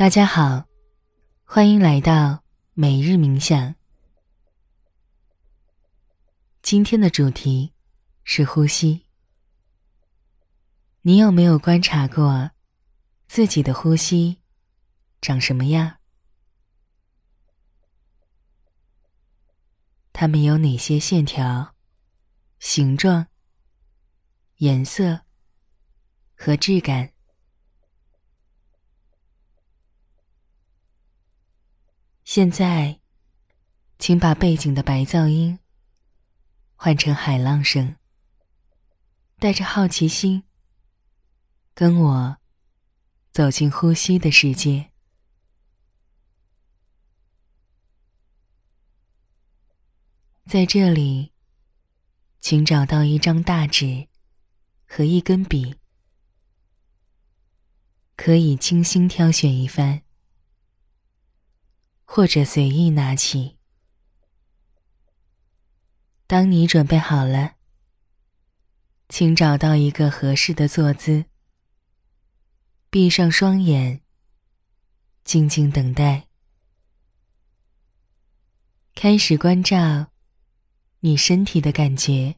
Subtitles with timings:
[0.00, 0.66] 大家好，
[1.44, 2.42] 欢迎来到
[2.72, 3.74] 每日冥想。
[6.62, 7.74] 今天的主题
[8.24, 9.04] 是呼吸。
[11.02, 12.52] 你有没有观察过
[13.26, 14.38] 自己的呼吸
[15.20, 15.98] 长什么样？
[20.14, 21.74] 它们有哪些线条、
[22.58, 23.26] 形状、
[24.56, 25.26] 颜色
[26.34, 27.12] 和质感？
[32.32, 33.00] 现在，
[33.98, 35.58] 请把背景的白噪音
[36.76, 37.96] 换成海浪声，
[39.40, 40.44] 带着好奇心，
[41.74, 42.36] 跟我
[43.32, 44.92] 走进呼吸的世界。
[50.44, 51.32] 在这里，
[52.38, 54.06] 请找到一张大纸
[54.86, 55.74] 和一根笔，
[58.14, 60.02] 可以精心挑选一番。
[62.12, 63.56] 或者随意拿起。
[66.26, 67.54] 当你准备好了，
[69.08, 71.26] 请找到一个合适的坐姿，
[72.90, 74.02] 闭上双眼，
[75.22, 76.26] 静静等待。
[78.96, 80.10] 开始关照
[80.98, 82.34] 你身体的感觉，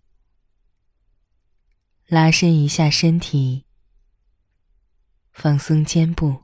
[2.08, 3.64] 拉伸一下身体，
[5.32, 6.41] 放松肩部。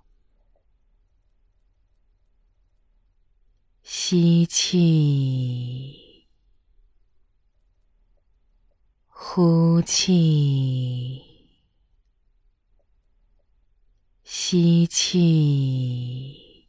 [3.91, 6.27] 吸气，
[9.08, 11.22] 呼气，
[14.22, 16.66] 吸气，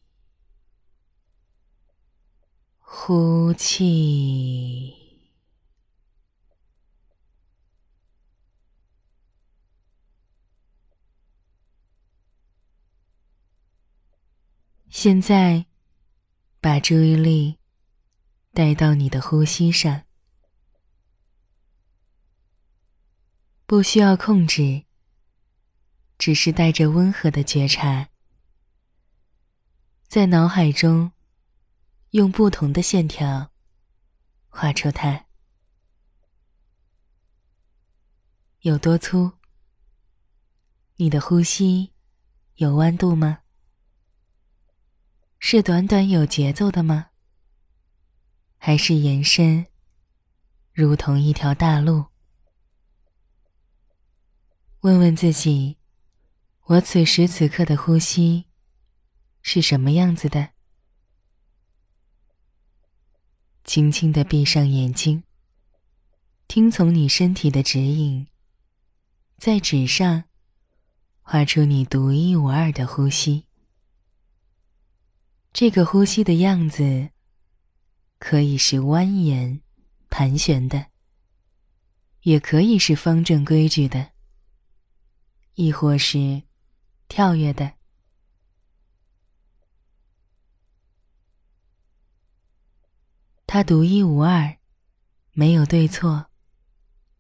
[2.80, 4.96] 呼气。
[14.90, 15.69] 现在。
[16.62, 17.58] 把注意力
[18.54, 20.04] 带到你的呼吸上，
[23.66, 24.84] 不需要控制，
[26.18, 28.10] 只是带着温和的觉察，
[30.06, 31.14] 在脑海中
[32.10, 33.52] 用不同的线条
[34.50, 35.28] 画出它。
[38.62, 39.32] 有多粗？
[40.98, 41.94] 你的呼吸
[42.56, 43.44] 有弯度吗？
[45.42, 47.08] 是短短有节奏的吗？
[48.58, 49.66] 还是延伸，
[50.74, 52.08] 如同一条大路？
[54.82, 55.78] 问问自己，
[56.66, 58.46] 我此时此刻的呼吸
[59.42, 60.50] 是什么样子的？
[63.64, 65.24] 轻轻的闭上眼睛，
[66.48, 68.28] 听从你身体的指引，
[69.38, 70.26] 在纸上
[71.22, 73.46] 画出你独一无二的呼吸。
[75.52, 77.10] 这个呼吸的样子，
[78.20, 79.62] 可以是蜿蜒、
[80.10, 80.88] 盘旋的，
[82.22, 84.12] 也可以是方正规矩的，
[85.56, 86.44] 亦或是
[87.08, 87.74] 跳跃的。
[93.48, 94.60] 它独一无二，
[95.34, 96.28] 没有对错，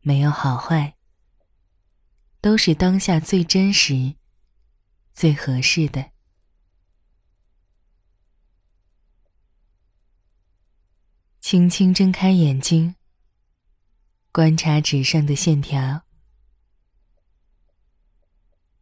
[0.01, 0.95] 没有好坏，
[2.39, 4.15] 都是当下最真实、
[5.11, 6.11] 最合适的。
[11.49, 12.93] 轻轻睁开眼睛，
[14.31, 16.03] 观察纸上的线条。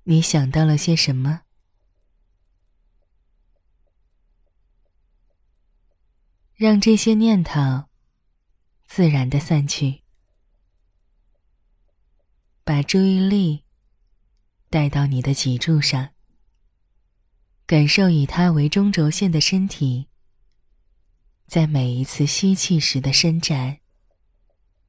[0.04, 1.44] 你想到了些什么？
[6.56, 7.86] 让这些念头
[8.86, 10.04] 自然的散去，
[12.66, 13.64] 把注意力
[14.70, 16.10] 带到你的脊柱上，
[17.66, 20.07] 感受以它为中轴线的身体。
[21.48, 23.78] 在每一次吸气时的伸展，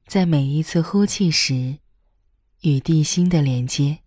[0.05, 1.77] 在每一次呼气时
[2.63, 3.99] 与地心的连接。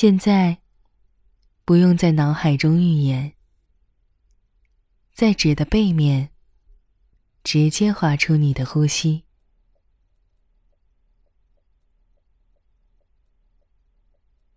[0.00, 0.58] 现在，
[1.64, 3.34] 不用在脑海中预演，
[5.12, 6.30] 在纸的背面
[7.42, 9.24] 直接画出你的呼吸。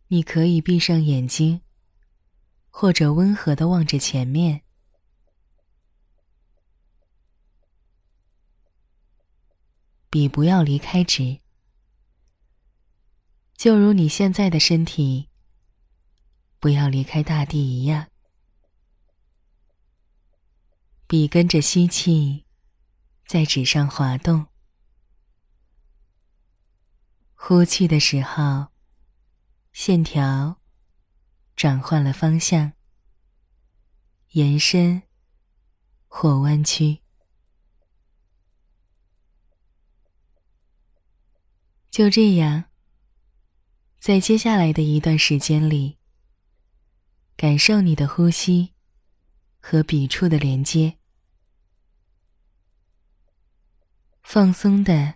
[0.09, 1.61] 你可以闭上眼睛，
[2.69, 4.61] 或者温和的望着前面。
[10.11, 11.39] 笔不要离开纸，
[13.55, 15.29] 就如你现在的身体
[16.61, 18.07] 不要离开大地一样。
[21.07, 22.45] 笔跟着吸气，
[23.25, 24.45] 在纸上滑动；
[27.33, 28.67] 呼气的时候，
[29.73, 30.61] 线条
[31.55, 32.73] 转换了方向，
[34.33, 35.01] 延伸
[36.07, 36.99] 或弯曲。
[41.89, 42.65] 就这样，
[43.97, 45.97] 在接下来的一段时间里，
[47.41, 48.75] 感受你的呼吸
[49.59, 50.99] 和笔触的连接，
[54.21, 55.15] 放松的，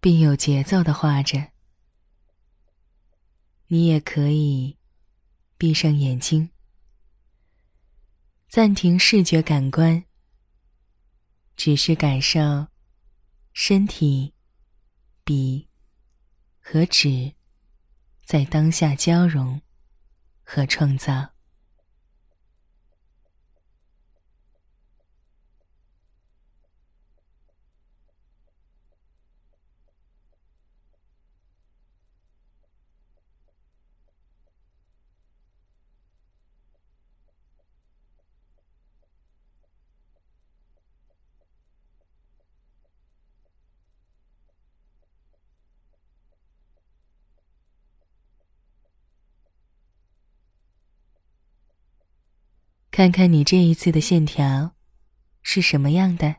[0.00, 1.52] 并有节奏的画着。
[3.68, 4.76] 你也可以
[5.56, 6.50] 闭上眼睛，
[8.48, 10.04] 暂停视觉感官，
[11.54, 12.66] 只是感受
[13.52, 14.34] 身体、
[15.22, 15.68] 笔。
[16.58, 17.36] 和纸，
[18.24, 19.62] 在当下交融
[20.42, 21.35] 和创造。
[52.96, 54.74] 看看你这一次的线条
[55.42, 56.36] 是什么样的？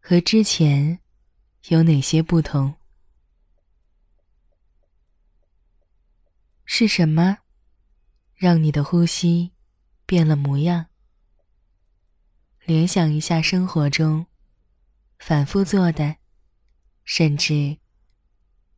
[0.00, 0.98] 和之前
[1.68, 2.74] 有哪些不同？
[6.64, 7.38] 是什么
[8.34, 9.52] 让你的呼吸
[10.04, 10.86] 变了模样？
[12.64, 14.26] 联想一下生活中
[15.20, 16.16] 反复做的，
[17.04, 17.78] 甚至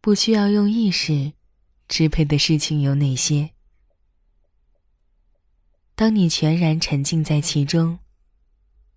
[0.03, 1.33] 不需要用意识。
[1.89, 3.55] 支配的事情有哪些？
[5.95, 8.01] 当你全然沉浸在其中，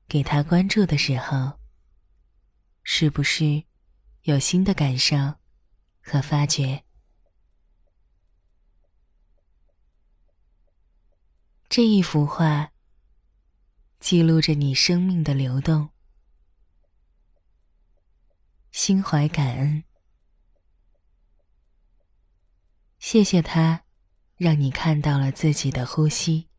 [0.07, 1.59] 给他关注的时候，
[2.81, 3.63] 是不是
[4.23, 5.15] 有新的感受
[6.01, 6.83] 和发掘？
[11.69, 12.71] 这一幅画
[13.99, 15.89] 记录着你生命的流动，
[18.71, 19.83] 心怀感恩。
[23.09, 23.85] 谢谢他，
[24.35, 26.49] 让你看到了自己的呼吸。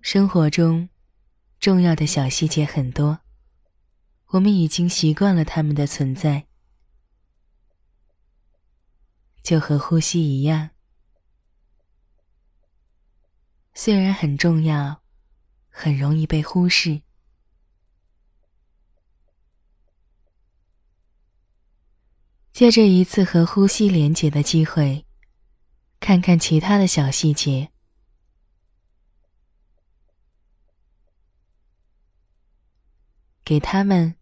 [0.00, 0.88] 生活中
[1.60, 3.20] 重要的小细节很多，
[4.30, 6.48] 我们已经习惯了他们的存在，
[9.40, 10.70] 就和呼吸一样，
[13.72, 15.00] 虽然很重要，
[15.68, 17.02] 很容易被忽视。
[22.52, 25.06] 借这一次和呼吸连结的机会，
[25.98, 27.72] 看看其他的小细节，
[33.42, 34.14] 给他们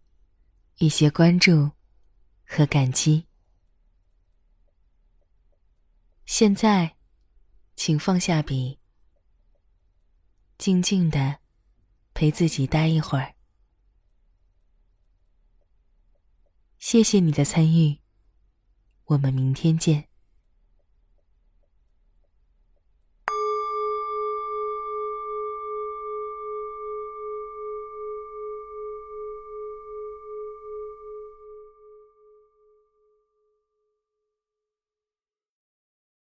[0.76, 1.73] 一些关注
[2.47, 3.26] 和感激。
[6.25, 6.97] 现在，
[7.75, 8.78] 请放下笔，
[10.57, 11.40] 静静的
[12.14, 13.35] 陪自己待一会儿。
[16.78, 18.00] 谢谢你的参与。
[19.11, 20.10] 我们明天见。